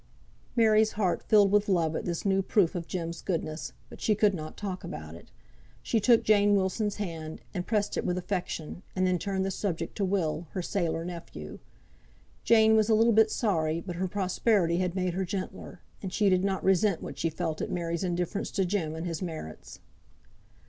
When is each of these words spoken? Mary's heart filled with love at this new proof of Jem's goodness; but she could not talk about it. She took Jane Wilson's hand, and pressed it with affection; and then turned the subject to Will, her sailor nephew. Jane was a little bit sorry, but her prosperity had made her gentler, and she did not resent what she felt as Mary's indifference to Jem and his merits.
Mary's 0.55 0.93
heart 0.93 1.21
filled 1.21 1.51
with 1.51 1.69
love 1.69 1.95
at 1.95 2.05
this 2.05 2.25
new 2.25 2.41
proof 2.41 2.73
of 2.73 2.87
Jem's 2.87 3.21
goodness; 3.21 3.71
but 3.87 4.01
she 4.01 4.15
could 4.15 4.33
not 4.33 4.57
talk 4.57 4.83
about 4.83 5.13
it. 5.13 5.29
She 5.83 5.99
took 5.99 6.23
Jane 6.23 6.55
Wilson's 6.55 6.95
hand, 6.95 7.41
and 7.53 7.67
pressed 7.67 7.95
it 7.97 8.03
with 8.03 8.17
affection; 8.17 8.81
and 8.95 9.05
then 9.05 9.19
turned 9.19 9.45
the 9.45 9.51
subject 9.51 9.95
to 9.97 10.03
Will, 10.03 10.47
her 10.53 10.61
sailor 10.63 11.05
nephew. 11.05 11.59
Jane 12.43 12.75
was 12.75 12.89
a 12.89 12.95
little 12.95 13.13
bit 13.13 13.29
sorry, 13.29 13.79
but 13.79 13.97
her 13.97 14.07
prosperity 14.07 14.77
had 14.79 14.95
made 14.95 15.13
her 15.13 15.23
gentler, 15.23 15.81
and 16.01 16.11
she 16.11 16.29
did 16.29 16.43
not 16.43 16.63
resent 16.63 17.03
what 17.03 17.19
she 17.19 17.29
felt 17.29 17.61
as 17.61 17.69
Mary's 17.69 18.03
indifference 18.03 18.49
to 18.49 18.65
Jem 18.65 18.95
and 18.95 19.05
his 19.05 19.21
merits. 19.21 19.81